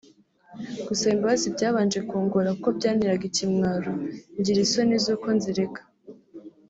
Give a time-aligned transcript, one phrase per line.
[0.87, 3.91] Gusaba imbabazi byabanje kungora kuko byanteraga ikimwaro
[4.37, 5.81] ngira isoni zuko nzirega